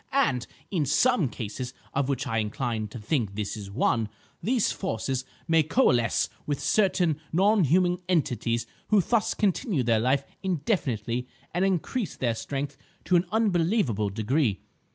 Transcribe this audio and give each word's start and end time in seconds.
And, 0.13 0.47
in 0.71 0.87
some 0.87 1.29
cases—of 1.29 2.09
which 2.09 2.25
I 2.25 2.39
incline 2.39 2.87
to 2.87 2.97
think 2.97 3.35
this 3.35 3.55
is 3.55 3.69
one—these 3.69 4.71
forces 4.71 5.25
may 5.47 5.61
coalesce 5.61 6.27
with 6.47 6.59
certain 6.59 7.21
non 7.31 7.65
human 7.65 7.99
entities 8.09 8.65
who 8.87 8.99
thus 8.99 9.35
continue 9.35 9.83
their 9.83 9.99
life 9.99 10.25
indefinitely 10.41 11.27
and 11.53 11.63
increase 11.63 12.15
their 12.15 12.33
strength 12.33 12.77
to 13.05 13.15
an 13.15 13.25
unbelievable 13.31 14.09
degree. 14.09 14.61